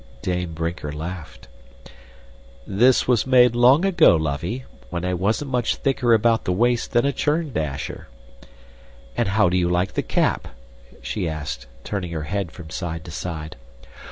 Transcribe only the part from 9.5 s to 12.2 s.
you like the cap?" she asked, turning